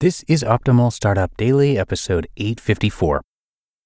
This 0.00 0.26
is 0.28 0.42
Optimal 0.42 0.92
Startup 0.92 1.34
Daily, 1.38 1.78
episode 1.78 2.26
854 2.36 3.22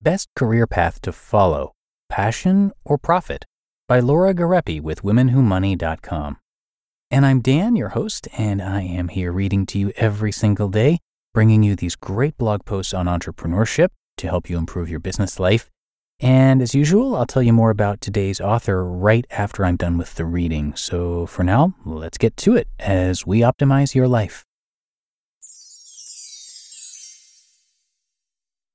Best 0.02 0.26
Career 0.34 0.66
Path 0.66 1.00
to 1.02 1.12
Follow 1.12 1.70
Passion 2.08 2.72
or 2.84 2.98
Profit 2.98 3.44
by 3.86 4.00
Laura 4.00 4.34
Gariepy 4.34 4.80
with 4.80 5.02
WomenWhoMoney.com. 5.02 6.38
And 7.12 7.24
I'm 7.24 7.38
Dan, 7.40 7.76
your 7.76 7.90
host, 7.90 8.26
and 8.36 8.60
I 8.60 8.80
am 8.82 9.06
here 9.06 9.30
reading 9.30 9.64
to 9.66 9.78
you 9.78 9.92
every 9.94 10.32
single 10.32 10.68
day, 10.68 10.98
bringing 11.32 11.62
you 11.62 11.76
these 11.76 11.94
great 11.94 12.36
blog 12.36 12.64
posts 12.64 12.92
on 12.92 13.06
entrepreneurship 13.06 13.90
to 14.16 14.26
help 14.26 14.50
you 14.50 14.58
improve 14.58 14.90
your 14.90 14.98
business 14.98 15.38
life. 15.38 15.70
And 16.18 16.60
as 16.60 16.74
usual, 16.74 17.14
I'll 17.14 17.24
tell 17.24 17.44
you 17.44 17.52
more 17.52 17.70
about 17.70 18.00
today's 18.00 18.40
author 18.40 18.84
right 18.84 19.26
after 19.30 19.64
I'm 19.64 19.76
done 19.76 19.96
with 19.96 20.16
the 20.16 20.24
reading. 20.24 20.74
So 20.74 21.26
for 21.26 21.44
now, 21.44 21.76
let's 21.84 22.18
get 22.18 22.36
to 22.38 22.56
it 22.56 22.66
as 22.80 23.24
we 23.24 23.42
optimize 23.42 23.94
your 23.94 24.08
life. 24.08 24.44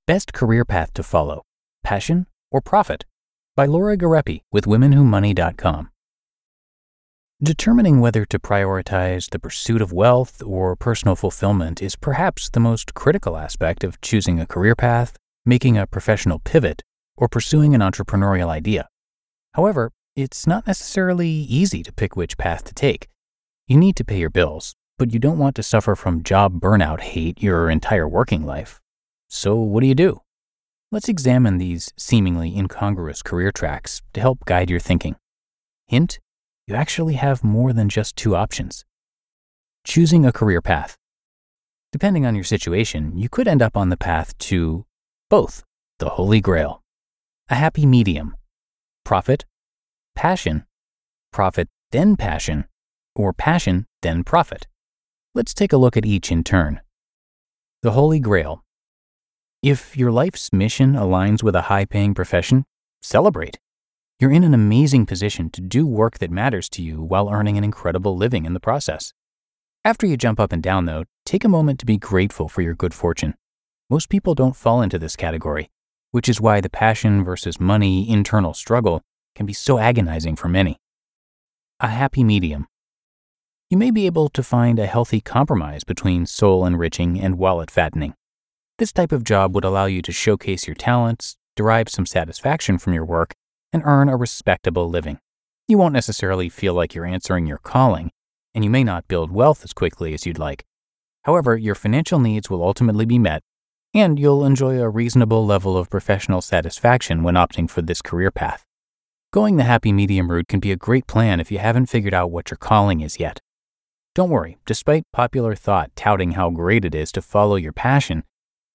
Best 0.08 0.34
Career 0.34 0.64
Path 0.64 0.94
to 0.94 1.02
Follow 1.02 1.42
Passion 1.84 2.28
or 2.52 2.62
Profit 2.62 3.06
by 3.56 3.66
Laura 3.66 3.98
Gariepy 3.98 4.42
with 4.52 4.66
WomenWhoMoney.com. 4.66 5.90
Determining 7.42 8.00
whether 8.02 8.24
to 8.24 8.38
prioritize 8.38 9.32
the 9.32 9.40
pursuit 9.40 9.82
of 9.82 9.92
wealth 9.92 10.44
or 10.44 10.76
personal 10.76 11.16
fulfillment 11.16 11.82
is 11.82 11.96
perhaps 11.96 12.52
the 12.52 12.60
most 12.60 12.94
critical 12.94 13.36
aspect 13.36 13.84
of 13.84 14.00
choosing 14.00 14.40
a 14.40 14.46
career 14.46 14.76
path, 14.76 15.18
making 15.44 15.76
a 15.76 15.88
professional 15.88 16.38
pivot, 16.38 16.84
or 17.18 17.28
pursuing 17.28 17.74
an 17.74 17.82
entrepreneurial 17.82 18.50
idea. 18.50 18.88
However, 19.56 19.92
it's 20.16 20.46
not 20.46 20.68
necessarily 20.68 21.28
easy 21.30 21.82
to 21.82 21.92
pick 21.92 22.16
which 22.16 22.38
path 22.38 22.64
to 22.66 22.76
take. 22.76 23.08
You 23.68 23.78
need 23.78 23.96
to 23.96 24.06
pay 24.06 24.20
your 24.20 24.30
bills, 24.30 24.76
but 25.00 25.12
you 25.14 25.18
don't 25.20 25.40
want 25.40 25.56
to 25.56 25.64
suffer 25.64 25.96
from 25.96 26.22
job 26.22 26.60
burnout 26.60 27.00
hate 27.00 27.42
your 27.42 27.72
entire 27.72 28.08
working 28.08 28.46
life. 28.46 28.80
So, 29.28 29.56
what 29.56 29.82
do 29.82 29.88
you 29.88 29.96
do? 29.96 30.22
Let's 30.92 31.10
examine 31.10 31.58
these 31.58 31.92
seemingly 31.98 32.56
incongruous 32.56 33.22
career 33.22 33.52
tracks 33.52 34.02
to 34.14 34.22
help 34.22 34.46
guide 34.46 34.70
your 34.70 34.80
thinking. 34.80 35.16
Hint 35.88 36.20
you 36.68 36.74
actually 36.74 37.14
have 37.14 37.44
more 37.44 37.74
than 37.74 37.90
just 37.90 38.16
two 38.16 38.36
options. 38.36 38.86
Choosing 39.84 40.26
a 40.26 40.32
career 40.32 40.62
path. 40.62 40.98
Depending 41.92 42.26
on 42.26 42.34
your 42.34 42.44
situation, 42.44 43.16
you 43.16 43.30
could 43.30 43.48
end 43.48 43.62
up 43.62 43.78
on 43.78 43.90
the 43.90 43.98
path 43.98 44.36
to 44.40 44.86
both 45.30 45.64
the 46.00 46.10
Holy 46.10 46.42
Grail, 46.42 46.82
a 47.50 47.56
happy 47.56 47.86
medium, 47.86 48.36
profit, 49.04 49.46
passion, 50.16 50.66
profit, 51.32 51.70
then 51.92 52.16
passion, 52.16 52.66
or 53.16 53.32
passion, 53.32 53.86
then 54.02 54.24
profit. 54.24 54.66
Let's 55.36 55.54
take 55.54 55.72
a 55.72 55.78
look 55.78 55.96
at 55.96 56.06
each 56.06 56.32
in 56.32 56.44
turn. 56.44 56.82
The 57.84 57.92
Holy 57.92 58.20
Grail 58.20 58.65
if 59.66 59.98
your 59.98 60.12
life's 60.12 60.54
mission 60.54 60.94
aligns 60.94 61.42
with 61.42 61.56
a 61.56 61.64
high 61.64 61.86
paying 61.86 62.14
profession, 62.14 62.64
celebrate. 63.02 63.58
You're 64.20 64.32
in 64.32 64.44
an 64.44 64.54
amazing 64.54 65.08
position 65.08 65.50
to 65.50 65.60
do 65.60 65.88
work 65.88 66.20
that 66.20 66.30
matters 66.30 66.70
to 66.70 66.84
you 66.84 67.02
while 67.02 67.32
earning 67.32 67.58
an 67.58 67.64
incredible 67.64 68.16
living 68.16 68.46
in 68.46 68.54
the 68.54 68.60
process. 68.60 69.12
After 69.84 70.06
you 70.06 70.18
jump 70.18 70.40
up 70.40 70.52
and 70.52 70.62
down, 70.62 70.86
though, 70.86 71.06
take 71.26 71.44
a 71.44 71.50
moment 71.50 71.80
to 71.80 71.88
be 71.88 71.98
grateful 71.98 72.48
for 72.48 72.62
your 72.62 72.76
good 72.76 72.94
fortune. 72.94 73.34
Most 73.90 74.08
people 74.08 74.36
don't 74.36 74.56
fall 74.56 74.84
into 74.84 75.00
this 75.00 75.16
category, 75.16 75.72
which 76.12 76.30
is 76.30 76.40
why 76.40 76.62
the 76.62 76.70
passion 76.70 77.24
versus 77.24 77.60
money 77.60 78.08
internal 78.08 78.54
struggle 78.54 79.02
can 79.34 79.48
be 79.48 79.54
so 79.54 79.80
agonizing 79.80 80.36
for 80.36 80.48
many. 80.48 80.78
A 81.80 81.88
happy 81.88 82.24
medium. 82.24 82.68
You 83.72 83.80
may 83.80 83.90
be 83.90 84.06
able 84.06 84.30
to 84.30 84.44
find 84.44 84.78
a 84.78 84.86
healthy 84.86 85.22
compromise 85.22 85.84
between 85.84 86.28
soul 86.28 86.68
enriching 86.68 87.20
and 87.20 87.40
wallet 87.40 87.72
fattening. 87.72 88.14
This 88.78 88.92
type 88.92 89.14
of 89.14 89.24
job 89.24 89.56
would 89.56 89.64
allow 89.64 89.86
you 89.86 90.02
to 90.02 90.12
showcase 90.12 90.68
your 90.68 90.76
talents, 90.76 91.38
derive 91.56 91.88
some 91.88 92.06
satisfaction 92.06 92.78
from 92.78 92.94
your 92.94 93.06
work, 93.06 93.34
and 93.72 93.82
earn 93.86 94.10
a 94.10 94.18
respectable 94.18 94.90
living. 94.90 95.18
You 95.70 95.78
won't 95.78 95.94
necessarily 95.94 96.50
feel 96.50 96.74
like 96.74 96.94
you're 96.94 97.06
answering 97.06 97.48
your 97.48 97.60
calling, 97.60 98.12
and 98.54 98.66
you 98.66 98.70
may 98.70 98.84
not 98.84 99.08
build 99.08 99.32
wealth 99.32 99.64
as 99.64 99.72
quickly 99.72 100.14
as 100.14 100.26
you'd 100.26 100.40
like. 100.40 100.66
However, 101.24 101.56
your 101.56 101.74
financial 101.74 102.20
needs 102.20 102.50
will 102.50 102.62
ultimately 102.62 103.06
be 103.06 103.18
met, 103.18 103.44
and 103.94 104.20
you'll 104.20 104.44
enjoy 104.44 104.78
a 104.82 104.90
reasonable 104.90 105.46
level 105.46 105.78
of 105.78 105.90
professional 105.90 106.42
satisfaction 106.42 107.24
when 107.24 107.36
opting 107.36 107.70
for 107.70 107.82
this 107.82 108.02
career 108.02 108.30
path. 108.30 108.66
Going 109.32 109.56
the 109.56 109.64
happy 109.64 109.94
medium 109.94 110.30
route 110.30 110.50
can 110.50 110.60
be 110.60 110.74
a 110.74 110.78
great 110.78 111.08
plan 111.08 111.40
if 111.40 111.50
you 111.50 111.60
haven't 111.60 111.86
figured 111.86 112.14
out 112.14 112.30
what 112.30 112.52
your 112.52 112.58
calling 112.58 113.00
is 113.00 113.22
yet. 113.22 113.40
Don't 114.14 114.30
worry, 114.30 114.58
despite 114.66 115.04
popular 115.14 115.56
thought 115.56 115.96
touting 115.96 116.32
how 116.34 116.50
great 116.50 116.84
it 116.84 116.94
is 116.94 117.14
to 117.14 117.22
follow 117.22 117.56
your 117.56 117.72
passion, 117.74 118.24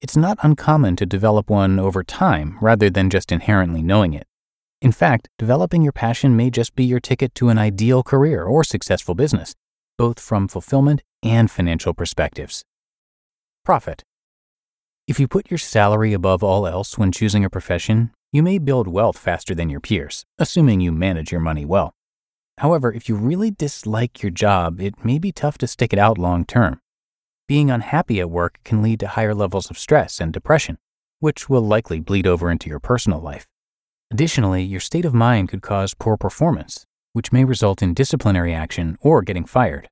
it's 0.02 0.16
not 0.16 0.38
uncommon 0.42 0.96
to 0.96 1.04
develop 1.04 1.50
one 1.50 1.78
over 1.78 2.02
time 2.02 2.56
rather 2.60 2.88
than 2.88 3.10
just 3.10 3.30
inherently 3.30 3.82
knowing 3.82 4.14
it. 4.14 4.26
In 4.80 4.92
fact, 4.92 5.28
developing 5.38 5.82
your 5.82 5.92
passion 5.92 6.36
may 6.36 6.48
just 6.48 6.74
be 6.74 6.84
your 6.84 7.00
ticket 7.00 7.34
to 7.34 7.50
an 7.50 7.58
ideal 7.58 8.02
career 8.02 8.44
or 8.44 8.64
successful 8.64 9.14
business, 9.14 9.54
both 9.98 10.18
from 10.18 10.48
fulfillment 10.48 11.02
and 11.22 11.50
financial 11.50 11.92
perspectives. 11.92 12.64
Profit. 13.62 14.02
If 15.06 15.20
you 15.20 15.28
put 15.28 15.50
your 15.50 15.58
salary 15.58 16.14
above 16.14 16.42
all 16.42 16.66
else 16.66 16.96
when 16.96 17.12
choosing 17.12 17.44
a 17.44 17.50
profession, 17.50 18.10
you 18.32 18.42
may 18.42 18.58
build 18.58 18.88
wealth 18.88 19.18
faster 19.18 19.54
than 19.54 19.68
your 19.68 19.80
peers, 19.80 20.24
assuming 20.38 20.80
you 20.80 20.92
manage 20.92 21.30
your 21.30 21.42
money 21.42 21.66
well. 21.66 21.92
However, 22.58 22.92
if 22.92 23.08
you 23.08 23.16
really 23.16 23.50
dislike 23.50 24.22
your 24.22 24.30
job, 24.30 24.80
it 24.80 25.04
may 25.04 25.18
be 25.18 25.32
tough 25.32 25.58
to 25.58 25.66
stick 25.66 25.92
it 25.92 25.98
out 25.98 26.16
long 26.16 26.46
term 26.46 26.80
being 27.50 27.68
unhappy 27.68 28.20
at 28.20 28.30
work 28.30 28.60
can 28.62 28.80
lead 28.80 29.00
to 29.00 29.08
higher 29.08 29.34
levels 29.34 29.70
of 29.70 29.76
stress 29.76 30.20
and 30.20 30.32
depression, 30.32 30.78
which 31.18 31.48
will 31.48 31.60
likely 31.60 31.98
bleed 31.98 32.24
over 32.24 32.48
into 32.48 32.70
your 32.70 32.78
personal 32.78 33.18
life. 33.18 33.48
Additionally, 34.12 34.62
your 34.62 34.78
state 34.78 35.04
of 35.04 35.12
mind 35.12 35.48
could 35.48 35.60
cause 35.60 35.92
poor 35.92 36.16
performance, 36.16 36.86
which 37.12 37.32
may 37.32 37.44
result 37.44 37.82
in 37.82 37.92
disciplinary 37.92 38.54
action 38.54 38.96
or 39.00 39.20
getting 39.20 39.44
fired. 39.44 39.88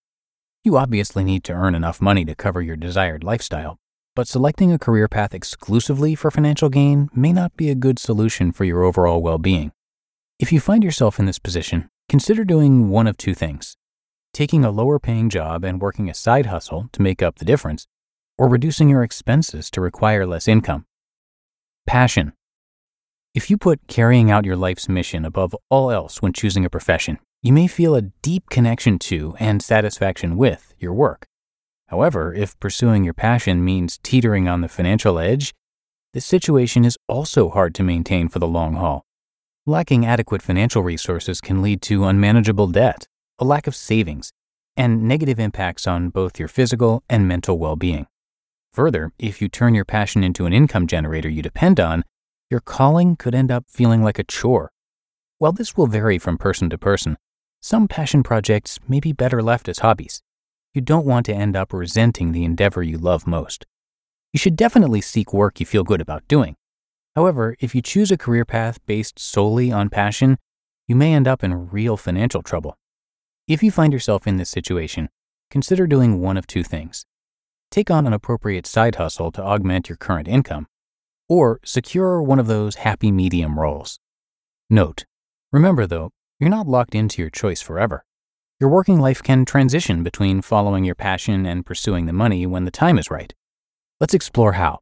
You 0.62 0.76
obviously 0.76 1.24
need 1.24 1.42
to 1.44 1.52
earn 1.52 1.74
enough 1.74 2.00
money 2.00 2.24
to 2.26 2.36
cover 2.36 2.62
your 2.62 2.76
desired 2.76 3.24
lifestyle, 3.24 3.76
but 4.14 4.28
selecting 4.28 4.72
a 4.72 4.78
career 4.78 5.08
path 5.08 5.34
exclusively 5.34 6.14
for 6.14 6.31
financial 6.31 6.69
gain 6.69 7.08
may 7.12 7.32
not 7.32 7.56
be 7.56 7.70
a 7.70 7.75
good 7.75 7.99
solution 7.99 8.52
for 8.52 8.66
your 8.66 8.84
overall 8.84 9.20
well 9.20 9.38
being. 9.38 9.72
If 10.38 10.52
you 10.52 10.61
find 10.61 10.84
yourself 10.84 11.19
in 11.19 11.26
this 11.26 11.40
position, 11.40 11.90
consider 12.08 12.44
doing 12.44 12.88
one 12.88 13.08
of 13.08 13.16
two 13.16 13.34
things 13.34 13.76
taking 14.38 14.64
a 14.64 14.70
lower 14.70 15.00
paying 15.00 15.29
job 15.29 15.64
and 15.64 15.81
working 15.81 16.08
a 16.08 16.14
side 16.14 16.46
hustle 16.46 16.88
to 16.93 17.02
make 17.02 17.20
up 17.20 17.40
the 17.40 17.44
difference, 17.44 17.88
or 18.38 18.49
reducing 18.49 18.88
your 18.88 19.02
expenses 19.02 19.69
to 19.69 19.81
require 19.81 20.25
less 20.25 20.46
income. 20.46 20.87
Passion. 21.88 22.32
If 23.35 23.50
you 23.50 23.58
put 23.58 23.88
carrying 23.88 24.31
out 24.31 24.44
your 24.44 24.55
life's 24.55 24.88
mission 24.88 25.25
above 25.25 25.56
all 25.70 25.90
else 25.90 26.23
when 26.23 26.32
choosing 26.32 26.64
a 26.64 26.70
profession, 26.70 27.19
you 27.43 27.52
may 27.52 27.67
feel 27.67 27.96
a 27.96 28.12
deep 28.23 28.49
connection 28.49 29.00
to 29.11 29.35
and 29.40 29.61
satisfaction 29.61 30.37
with 30.37 30.73
your 30.79 30.94
work. 30.94 31.26
However, 31.88 32.32
if 32.32 32.56
pursuing 32.61 33.02
your 33.02 33.14
passion 33.14 33.64
means 33.64 33.99
teetering 34.05 34.46
on 34.46 34.61
the 34.61 34.69
financial 34.69 35.19
edge, 35.19 35.52
the 36.14 36.20
situation 36.20 36.85
is 36.85 36.96
also 37.08 37.49
hard 37.49 37.75
to 37.75 37.82
maintain 37.82 38.29
for 38.29 38.38
the 38.38 38.46
long 38.46 38.75
haul. 38.75 39.05
Lacking 39.67 40.06
adequate 40.06 40.43
financial 40.43 40.85
resources 40.85 41.40
can 41.40 41.61
lead 41.61 41.82
to 41.82 42.05
unmanageable 42.05 42.69
debt, 42.69 43.08
a 43.38 43.44
lack 43.44 43.67
of 43.67 43.76
savings, 43.76 44.32
and 44.76 45.02
negative 45.02 45.38
impacts 45.38 45.87
on 45.87 46.08
both 46.08 46.38
your 46.38 46.49
physical 46.49 47.02
and 47.08 47.26
mental 47.26 47.58
well 47.58 47.76
being. 47.76 48.06
Further, 48.73 49.12
if 49.19 49.43
you 49.43 49.49
turn 49.49 49.75
your 49.75 49.85
passion 49.85 50.23
into 50.23 50.46
an 50.46 50.52
income 50.52 50.87
generator 50.87 51.29
you 51.29 51.43
depend 51.43 51.81
on, 51.81 52.05
your 52.50 52.61
calling 52.61 53.17
could 53.17 53.35
end 53.35 53.50
up 53.50 53.64
feeling 53.69 54.02
like 54.02 54.19
a 54.19 54.25
chore. 54.25 54.70
While 55.38 55.52
this 55.52 55.76
will 55.76 55.87
vary 55.87 56.19
from 56.19 56.38
person 56.38 56.70
to 56.70 56.79
person, 56.79 57.17
some 57.61 57.88
passion 57.88 58.23
projects 58.23 58.79
may 58.88 59.00
be 59.00 59.12
better 59.12 59.43
left 59.43 59.69
as 59.69 59.81
hobbies. 59.81 60.23
You 60.75 60.81
don't 60.81 61.06
want 61.06 61.26
to 61.26 61.35
end 61.35 61.56
up 61.56 61.73
resenting 61.73 62.32
the 62.32 62.44
endeavor 62.44 62.82
you 62.82 62.99
love 62.99 63.26
most. 63.26 63.67
You 64.32 64.38
should 64.38 64.56
definitely 64.56 65.00
seek 65.00 65.32
work 65.32 65.58
you 65.58 65.67
feel 65.67 65.85
good 65.85 66.00
about 66.00 66.29
doing. 66.29 66.56
However, 67.17 67.56
if 67.58 67.75
you 67.75 67.82
choose 67.82 68.12
a 68.12 68.17
career 68.17 68.44
path 68.44 68.79
based 68.87 69.19
solely 69.19 69.73
on 69.73 69.90
passion, 69.90 70.38
you 70.87 70.94
may 70.94 71.14
end 71.14 71.26
up 71.26 71.43
in 71.43 71.70
real 71.70 71.96
financial 71.96 72.43
trouble. 72.43 72.76
If 73.49 73.62
you 73.62 73.71
find 73.71 73.95
yourself 73.95 74.27
in 74.27 74.37
this 74.37 74.50
situation, 74.50 75.09
consider 75.50 75.87
doing 75.87 76.21
one 76.21 76.37
of 76.37 76.47
two 76.47 76.62
things. 76.62 77.06
Take 77.71 77.91
on 77.91 78.06
an 78.06 78.12
appropriate 78.12 78.67
side 78.67 78.97
hustle 78.97 79.33
to 79.33 79.43
augment 79.43 79.89
your 79.89 79.97
current 79.97 80.29
income, 80.29 80.67
or 81.31 81.59
secure 81.65 82.21
one 82.21 82.39
of 82.39 82.47
those 82.47 82.75
happy 82.75 83.11
medium 83.11 83.59
roles. 83.59 84.00
Note, 84.69 85.06
remember 85.50 85.87
though, 85.87 86.11
you're 86.39 86.50
not 86.50 86.69
locked 86.69 86.95
into 86.95 87.23
your 87.23 87.31
choice 87.31 87.62
forever. 87.62 88.05
Your 88.61 88.69
working 88.69 89.00
life 89.00 89.23
can 89.23 89.47
transition 89.47 90.03
between 90.03 90.43
following 90.43 90.85
your 90.85 90.95
passion 90.95 91.47
and 91.47 91.65
pursuing 91.65 92.05
the 92.05 92.12
money 92.12 92.45
when 92.45 92.67
the 92.67 92.71
time 92.71 92.99
is 92.99 93.11
right. 93.11 93.33
Let's 93.99 94.12
explore 94.12 94.53
how. 94.53 94.81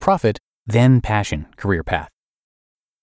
Profit, 0.00 0.38
then 0.68 1.00
passion, 1.00 1.48
career 1.56 1.82
path. 1.82 2.10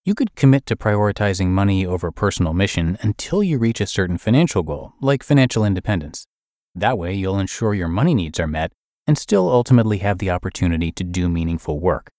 You 0.06 0.16
could 0.16 0.36
commit 0.36 0.66
to 0.66 0.76
prioritizing 0.76 1.48
money 1.48 1.86
over 1.86 2.12
personal 2.12 2.54
mission 2.54 2.98
until 3.00 3.42
you 3.42 3.58
reach 3.58 3.80
a 3.80 3.88
certain 3.88 4.18
financial 4.18 4.62
goal, 4.62 4.92
like 5.00 5.24
financial 5.24 5.64
independence. 5.64 6.28
That 6.76 6.98
way, 6.98 7.14
you'll 7.14 7.40
ensure 7.40 7.74
your 7.74 7.88
money 7.88 8.14
needs 8.14 8.38
are 8.38 8.48
met 8.48 8.74
and 9.08 9.18
still 9.18 9.50
ultimately 9.50 10.00
have 10.00 10.18
the 10.18 10.30
opportunity 10.30 10.92
to 10.92 11.06
do 11.06 11.30
meaningful 11.30 11.80
work. 11.80 12.10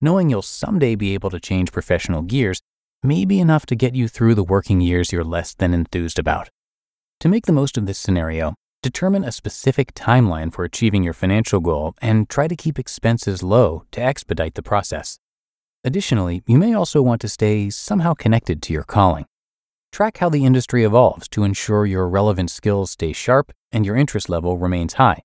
Knowing 0.00 0.30
you'll 0.30 0.40
someday 0.40 0.94
be 0.94 1.12
able 1.12 1.28
to 1.28 1.38
change 1.38 1.70
professional 1.70 2.22
gears 2.22 2.62
may 3.02 3.26
be 3.26 3.40
enough 3.40 3.66
to 3.66 3.76
get 3.76 3.94
you 3.94 4.08
through 4.08 4.34
the 4.34 4.42
working 4.42 4.80
years 4.80 5.12
you're 5.12 5.22
less 5.22 5.52
than 5.52 5.74
enthused 5.74 6.18
about. 6.18 6.48
To 7.20 7.28
make 7.28 7.44
the 7.44 7.52
most 7.52 7.76
of 7.76 7.84
this 7.84 7.98
scenario, 7.98 8.54
determine 8.82 9.24
a 9.24 9.32
specific 9.32 9.92
timeline 9.92 10.50
for 10.50 10.64
achieving 10.64 11.02
your 11.02 11.12
financial 11.12 11.60
goal 11.60 11.94
and 12.00 12.26
try 12.30 12.48
to 12.48 12.56
keep 12.56 12.78
expenses 12.78 13.42
low 13.42 13.84
to 13.90 14.00
expedite 14.00 14.54
the 14.54 14.62
process. 14.62 15.18
Additionally, 15.84 16.42
you 16.46 16.58
may 16.58 16.74
also 16.74 17.00
want 17.00 17.20
to 17.20 17.28
stay 17.28 17.70
somehow 17.70 18.12
connected 18.12 18.60
to 18.62 18.72
your 18.72 18.82
calling. 18.82 19.26
Track 19.92 20.18
how 20.18 20.28
the 20.28 20.44
industry 20.44 20.84
evolves 20.84 21.28
to 21.28 21.44
ensure 21.44 21.86
your 21.86 22.08
relevant 22.08 22.50
skills 22.50 22.90
stay 22.90 23.12
sharp 23.12 23.52
and 23.70 23.86
your 23.86 23.96
interest 23.96 24.28
level 24.28 24.58
remains 24.58 24.94
high. 24.94 25.22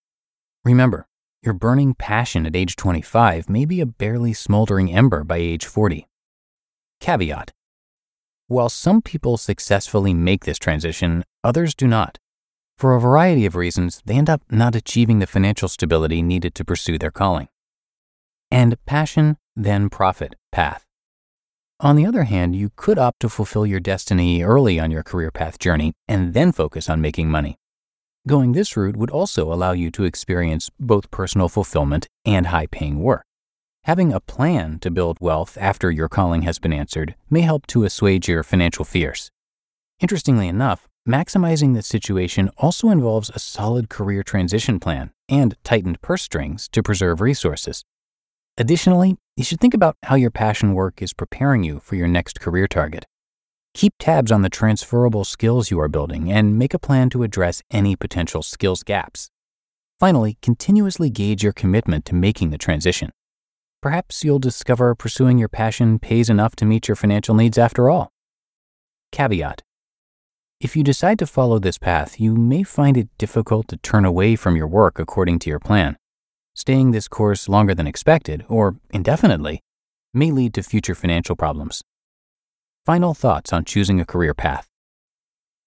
Remember, 0.63 1.07
your 1.41 1.53
burning 1.53 1.95
passion 1.95 2.45
at 2.45 2.55
age 2.55 2.75
25 2.75 3.49
may 3.49 3.65
be 3.65 3.81
a 3.81 3.85
barely 3.85 4.31
smoldering 4.31 4.93
ember 4.93 5.23
by 5.23 5.37
age 5.37 5.65
40. 5.65 6.07
Caveat 7.01 7.51
While 8.47 8.69
some 8.69 9.01
people 9.01 9.37
successfully 9.37 10.13
make 10.13 10.45
this 10.45 10.59
transition, 10.59 11.25
others 11.43 11.73
do 11.73 11.87
not. 11.87 12.19
For 12.77 12.95
a 12.95 13.01
variety 13.01 13.45
of 13.45 13.55
reasons, 13.55 14.01
they 14.05 14.15
end 14.15 14.29
up 14.29 14.41
not 14.49 14.75
achieving 14.75 15.19
the 15.19 15.27
financial 15.27 15.67
stability 15.67 16.21
needed 16.21 16.53
to 16.55 16.65
pursue 16.65 16.97
their 16.97 17.11
calling. 17.11 17.49
And 18.51 18.77
passion, 18.85 19.37
then 19.55 19.89
profit 19.89 20.35
path. 20.53 20.85
On 21.79 21.97
the 21.97 22.05
other 22.05 22.23
hand, 22.23 22.55
you 22.55 22.71
could 22.77 22.97
opt 22.97 23.19
to 23.21 23.27
fulfill 23.27 23.65
your 23.65 23.81
destiny 23.81 24.41
early 24.43 24.79
on 24.79 24.91
your 24.91 25.03
career 25.03 25.31
path 25.31 25.59
journey 25.59 25.91
and 26.07 26.33
then 26.33 26.53
focus 26.53 26.89
on 26.89 27.01
making 27.01 27.29
money. 27.29 27.57
Going 28.25 28.53
this 28.53 28.77
route 28.77 28.95
would 28.95 29.09
also 29.09 29.51
allow 29.51 29.73
you 29.73 29.91
to 29.91 30.05
experience 30.05 30.69
both 30.79 31.11
personal 31.11 31.49
fulfillment 31.49 32.07
and 32.23 32.47
high 32.47 32.67
paying 32.67 32.99
work. 32.99 33.25
Having 33.83 34.13
a 34.13 34.21
plan 34.21 34.79
to 34.79 34.89
build 34.89 35.17
wealth 35.19 35.57
after 35.59 35.91
your 35.91 36.07
calling 36.07 36.43
has 36.43 36.57
been 36.57 36.71
answered 36.71 37.15
may 37.29 37.41
help 37.41 37.67
to 37.67 37.83
assuage 37.83 38.29
your 38.29 38.43
financial 38.43 38.85
fears. 38.85 39.29
Interestingly 39.99 40.47
enough, 40.47 40.87
maximizing 41.05 41.73
this 41.73 41.87
situation 41.87 42.49
also 42.57 42.89
involves 42.89 43.29
a 43.29 43.39
solid 43.39 43.89
career 43.89 44.23
transition 44.23 44.79
plan 44.79 45.11
and 45.27 45.57
tightened 45.65 45.99
purse 46.01 46.21
strings 46.21 46.69
to 46.69 46.81
preserve 46.81 47.19
resources. 47.19 47.83
Additionally, 48.57 49.17
you 49.35 49.43
should 49.43 49.59
think 49.59 49.73
about 49.73 49.97
how 50.03 50.15
your 50.15 50.29
passion 50.29 50.73
work 50.73 51.01
is 51.01 51.13
preparing 51.13 51.63
you 51.63 51.79
for 51.79 51.95
your 51.95 52.07
next 52.07 52.39
career 52.39 52.67
target. 52.67 53.05
Keep 53.73 53.93
tabs 53.97 54.31
on 54.31 54.43
the 54.43 54.49
transferable 54.49 55.23
skills 55.23 55.71
you 55.71 55.79
are 55.79 55.87
building 55.87 56.31
and 56.31 56.59
make 56.59 56.75
a 56.75 56.79
plan 56.79 57.09
to 57.09 57.23
address 57.23 57.63
any 57.71 57.95
potential 57.95 58.43
skills 58.43 58.83
gaps. 58.83 59.31
Finally, 59.99 60.37
continuously 60.43 61.09
gauge 61.09 61.43
your 61.43 61.53
commitment 61.53 62.05
to 62.05 62.13
making 62.13 62.51
the 62.51 62.57
transition. 62.59 63.09
Perhaps 63.81 64.23
you'll 64.23 64.37
discover 64.37 64.93
pursuing 64.93 65.39
your 65.39 65.49
passion 65.49 65.97
pays 65.97 66.29
enough 66.29 66.55
to 66.57 66.65
meet 66.65 66.87
your 66.87 66.95
financial 66.95 67.33
needs 67.33 67.57
after 67.57 67.89
all. 67.89 68.11
Caveat 69.11 69.63
If 70.59 70.75
you 70.75 70.83
decide 70.83 71.17
to 71.19 71.25
follow 71.25 71.57
this 71.57 71.79
path, 71.79 72.19
you 72.19 72.35
may 72.35 72.61
find 72.61 72.97
it 72.97 73.09
difficult 73.17 73.67
to 73.69 73.77
turn 73.77 74.05
away 74.05 74.35
from 74.35 74.55
your 74.55 74.67
work 74.67 74.99
according 74.99 75.39
to 75.39 75.49
your 75.49 75.59
plan. 75.59 75.97
Staying 76.55 76.91
this 76.91 77.07
course 77.07 77.49
longer 77.49 77.73
than 77.73 77.87
expected, 77.87 78.45
or 78.47 78.75
indefinitely, 78.91 79.59
may 80.13 80.31
lead 80.31 80.53
to 80.53 80.61
future 80.61 80.93
financial 80.93 81.35
problems. 81.35 81.81
Final 82.85 83.13
thoughts 83.13 83.51
on 83.51 83.65
choosing 83.65 83.99
a 83.99 84.05
career 84.05 84.33
path. 84.33 84.67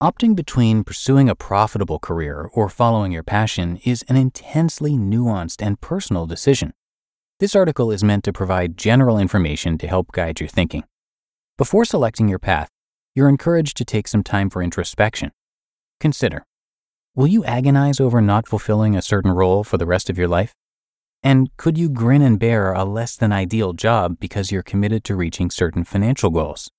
Opting 0.02 0.36
between 0.36 0.84
pursuing 0.84 1.28
a 1.28 1.34
profitable 1.34 1.98
career 1.98 2.48
or 2.52 2.68
following 2.68 3.10
your 3.10 3.22
passion 3.22 3.78
is 3.84 4.04
an 4.08 4.16
intensely 4.16 4.92
nuanced 4.92 5.64
and 5.64 5.80
personal 5.80 6.26
decision. 6.26 6.72
This 7.40 7.56
article 7.56 7.90
is 7.90 8.04
meant 8.04 8.22
to 8.24 8.32
provide 8.32 8.76
general 8.76 9.18
information 9.18 9.78
to 9.78 9.88
help 9.88 10.12
guide 10.12 10.38
your 10.38 10.48
thinking. 10.48 10.84
Before 11.58 11.84
selecting 11.84 12.28
your 12.28 12.38
path, 12.38 12.68
you're 13.14 13.28
encouraged 13.28 13.76
to 13.78 13.84
take 13.84 14.06
some 14.06 14.22
time 14.22 14.50
for 14.50 14.62
introspection. 14.62 15.32
Consider 15.98 16.44
Will 17.14 17.26
you 17.26 17.44
agonize 17.44 17.98
over 17.98 18.20
not 18.20 18.46
fulfilling 18.46 18.94
a 18.94 19.02
certain 19.02 19.32
role 19.32 19.64
for 19.64 19.78
the 19.78 19.86
rest 19.86 20.10
of 20.10 20.18
your 20.18 20.28
life? 20.28 20.54
And 21.26 21.50
could 21.56 21.76
you 21.76 21.88
grin 21.88 22.22
and 22.22 22.38
bear 22.38 22.72
a 22.72 22.84
less 22.84 23.16
than 23.16 23.32
ideal 23.32 23.72
job 23.72 24.20
because 24.20 24.52
you're 24.52 24.62
committed 24.62 25.02
to 25.02 25.16
reaching 25.16 25.50
certain 25.50 25.82
financial 25.82 26.30
goals? 26.30 26.70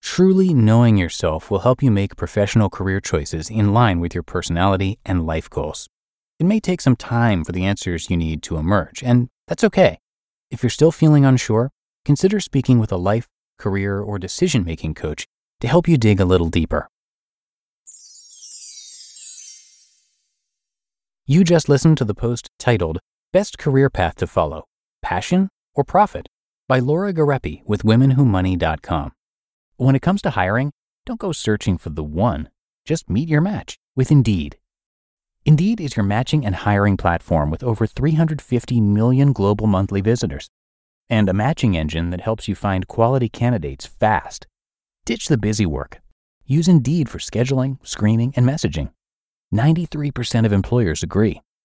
Truly 0.00 0.54
knowing 0.54 0.96
yourself 0.96 1.50
will 1.50 1.58
help 1.58 1.82
you 1.82 1.90
make 1.90 2.16
professional 2.16 2.70
career 2.70 3.02
choices 3.02 3.50
in 3.50 3.74
line 3.74 4.00
with 4.00 4.14
your 4.14 4.22
personality 4.22 4.98
and 5.04 5.26
life 5.26 5.50
goals. 5.50 5.90
It 6.38 6.46
may 6.46 6.58
take 6.58 6.80
some 6.80 6.96
time 6.96 7.44
for 7.44 7.52
the 7.52 7.66
answers 7.66 8.08
you 8.08 8.16
need 8.16 8.42
to 8.44 8.56
emerge, 8.56 9.02
and 9.02 9.28
that's 9.46 9.62
okay. 9.62 9.98
If 10.50 10.62
you're 10.62 10.70
still 10.70 10.90
feeling 10.90 11.26
unsure, 11.26 11.70
consider 12.06 12.40
speaking 12.40 12.78
with 12.78 12.92
a 12.92 12.96
life, 12.96 13.28
career, 13.58 14.00
or 14.00 14.18
decision 14.18 14.64
making 14.64 14.94
coach 14.94 15.26
to 15.60 15.68
help 15.68 15.86
you 15.86 15.98
dig 15.98 16.18
a 16.18 16.24
little 16.24 16.48
deeper. 16.48 16.88
You 21.26 21.44
just 21.44 21.68
listened 21.68 21.98
to 21.98 22.06
the 22.06 22.14
post 22.14 22.48
titled 22.58 22.98
Best 23.32 23.56
Career 23.56 23.88
Path 23.88 24.16
to 24.16 24.26
Follow 24.26 24.64
Passion 25.00 25.48
or 25.74 25.84
Profit 25.84 26.28
by 26.68 26.80
Laura 26.80 27.14
Gariepy 27.14 27.62
with 27.64 27.82
WomenWhoMoney.com. 27.82 29.12
When 29.78 29.94
it 29.94 30.02
comes 30.02 30.20
to 30.22 30.30
hiring, 30.30 30.70
don't 31.06 31.18
go 31.18 31.32
searching 31.32 31.78
for 31.78 31.88
the 31.88 32.04
one, 32.04 32.50
just 32.84 33.08
meet 33.08 33.30
your 33.30 33.40
match 33.40 33.78
with 33.96 34.10
Indeed. 34.10 34.58
Indeed 35.46 35.80
is 35.80 35.96
your 35.96 36.04
matching 36.04 36.44
and 36.44 36.56
hiring 36.56 36.98
platform 36.98 37.50
with 37.50 37.62
over 37.62 37.86
350 37.86 38.82
million 38.82 39.32
global 39.32 39.66
monthly 39.66 40.02
visitors 40.02 40.50
and 41.08 41.26
a 41.26 41.32
matching 41.32 41.74
engine 41.74 42.10
that 42.10 42.20
helps 42.20 42.48
you 42.48 42.54
find 42.54 42.86
quality 42.86 43.30
candidates 43.30 43.86
fast. 43.86 44.46
Ditch 45.06 45.28
the 45.28 45.38
busy 45.38 45.64
work. 45.64 46.02
Use 46.44 46.68
Indeed 46.68 47.08
for 47.08 47.16
scheduling, 47.16 47.78
screening, 47.82 48.34
and 48.36 48.46
messaging. 48.46 48.90
93% 49.54 50.44
of 50.44 50.52
employers 50.52 51.02
agree. 51.02 51.40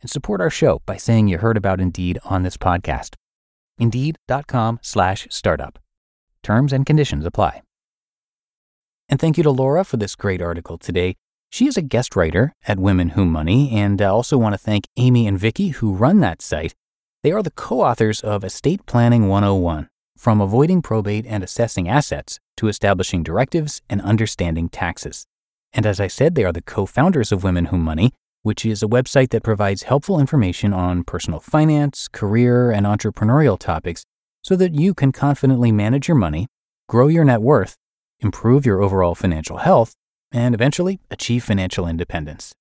and 0.00 0.10
support 0.10 0.40
our 0.40 0.50
show 0.50 0.82
by 0.86 0.96
saying 0.96 1.28
you 1.28 1.38
heard 1.38 1.56
about 1.56 1.80
Indeed 1.80 2.18
on 2.24 2.42
this 2.42 2.56
podcast. 2.56 3.14
Indeed.com 3.78 4.80
slash 4.82 5.26
startup. 5.30 5.78
Terms 6.42 6.72
and 6.72 6.84
conditions 6.84 7.24
apply. 7.24 7.62
And 9.08 9.18
thank 9.18 9.36
you 9.36 9.42
to 9.44 9.50
Laura 9.50 9.84
for 9.84 9.96
this 9.96 10.14
great 10.14 10.42
article 10.42 10.76
today. 10.78 11.16
She 11.50 11.66
is 11.66 11.78
a 11.78 11.82
guest 11.82 12.14
writer 12.14 12.52
at 12.66 12.78
Women 12.78 13.10
Who 13.10 13.24
Money, 13.24 13.70
and 13.70 14.02
I 14.02 14.06
also 14.06 14.36
want 14.36 14.52
to 14.52 14.58
thank 14.58 14.84
Amy 14.98 15.26
and 15.26 15.38
Vicky 15.38 15.68
who 15.68 15.94
run 15.94 16.20
that 16.20 16.42
site. 16.42 16.74
They 17.22 17.32
are 17.32 17.42
the 17.42 17.50
co 17.50 17.80
authors 17.80 18.20
of 18.20 18.44
Estate 18.44 18.84
Planning 18.84 19.28
101 19.28 19.88
From 20.18 20.42
Avoiding 20.42 20.82
Probate 20.82 21.24
and 21.26 21.42
Assessing 21.42 21.88
Assets 21.88 22.38
to 22.58 22.68
Establishing 22.68 23.22
Directives 23.22 23.80
and 23.88 24.02
Understanding 24.02 24.68
Taxes. 24.68 25.26
And 25.72 25.86
as 25.86 26.00
I 26.00 26.06
said, 26.06 26.34
they 26.34 26.44
are 26.44 26.52
the 26.52 26.60
co 26.60 26.84
founders 26.84 27.32
of 27.32 27.42
Women 27.42 27.66
Who 27.66 27.78
Money, 27.78 28.12
which 28.42 28.64
is 28.64 28.82
a 28.82 28.86
website 28.86 29.30
that 29.30 29.42
provides 29.42 29.84
helpful 29.84 30.18
information 30.20 30.72
on 30.72 31.04
personal 31.04 31.40
finance, 31.40 32.08
career, 32.08 32.70
and 32.70 32.86
entrepreneurial 32.86 33.58
topics 33.58 34.04
so 34.42 34.56
that 34.56 34.74
you 34.74 34.94
can 34.94 35.12
confidently 35.12 35.72
manage 35.72 36.08
your 36.08 36.16
money, 36.16 36.46
grow 36.88 37.08
your 37.08 37.24
net 37.24 37.42
worth, 37.42 37.76
improve 38.20 38.64
your 38.64 38.80
overall 38.82 39.14
financial 39.14 39.58
health, 39.58 39.94
and 40.32 40.54
eventually 40.54 41.00
achieve 41.10 41.44
financial 41.44 41.86
independence. 41.86 42.52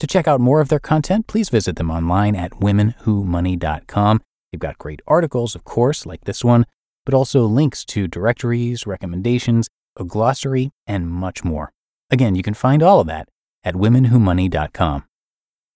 To 0.00 0.06
check 0.06 0.26
out 0.26 0.40
more 0.40 0.60
of 0.60 0.68
their 0.68 0.80
content, 0.80 1.26
please 1.26 1.48
visit 1.48 1.76
them 1.76 1.90
online 1.90 2.34
at 2.34 2.52
womenwhomoney.com. 2.52 4.20
They've 4.50 4.58
got 4.58 4.78
great 4.78 5.00
articles, 5.06 5.54
of 5.54 5.64
course, 5.64 6.04
like 6.06 6.24
this 6.24 6.44
one, 6.44 6.66
but 7.04 7.14
also 7.14 7.46
links 7.46 7.84
to 7.86 8.08
directories, 8.08 8.86
recommendations, 8.86 9.68
a 9.96 10.04
glossary, 10.04 10.70
and 10.86 11.08
much 11.08 11.44
more. 11.44 11.70
Again, 12.10 12.34
you 12.34 12.42
can 12.42 12.54
find 12.54 12.82
all 12.82 13.00
of 13.00 13.06
that 13.06 13.28
at 13.64 13.74
womenwhomoney.com. 13.74 15.04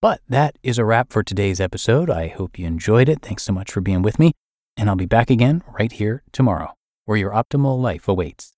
But 0.02 0.20
that 0.28 0.56
is 0.62 0.78
a 0.78 0.84
wrap 0.84 1.12
for 1.12 1.22
today's 1.22 1.60
episode. 1.60 2.10
I 2.10 2.28
hope 2.28 2.58
you 2.58 2.66
enjoyed 2.66 3.08
it. 3.08 3.22
Thanks 3.22 3.44
so 3.44 3.52
much 3.52 3.72
for 3.72 3.80
being 3.80 4.02
with 4.02 4.18
me. 4.18 4.32
And 4.76 4.90
I'll 4.90 4.96
be 4.96 5.06
back 5.06 5.30
again 5.30 5.62
right 5.78 5.90
here 5.90 6.22
tomorrow, 6.32 6.74
where 7.06 7.16
your 7.16 7.30
optimal 7.30 7.80
life 7.80 8.06
awaits. 8.06 8.55